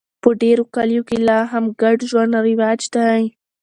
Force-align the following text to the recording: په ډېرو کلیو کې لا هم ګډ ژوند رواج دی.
په 0.21 0.29
ډېرو 0.41 0.63
کلیو 0.75 1.03
کې 1.09 1.17
لا 1.27 1.39
هم 1.51 1.65
ګډ 1.81 1.97
ژوند 2.09 2.33
رواج 2.47 2.81
دی. 2.95 3.21